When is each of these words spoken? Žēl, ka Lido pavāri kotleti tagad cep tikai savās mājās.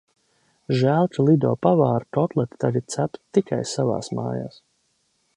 Žēl, 0.77 1.09
ka 1.17 1.25
Lido 1.25 1.51
pavāri 1.65 2.07
kotleti 2.17 2.59
tagad 2.63 2.87
cep 2.93 3.19
tikai 3.39 3.61
savās 3.73 4.09
mājās. 4.21 4.57